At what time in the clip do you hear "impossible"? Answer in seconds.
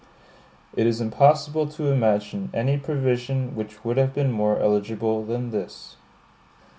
0.99-1.67